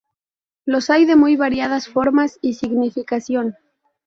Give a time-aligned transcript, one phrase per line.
[0.65, 3.53] Los hay de muy variadas formas y significación.